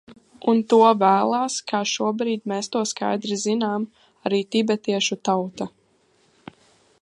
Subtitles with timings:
[0.51, 3.85] Un to vēlas, kā šobrīd mēs to skaidri zinām,
[4.31, 5.69] arī tibetiešu tauta.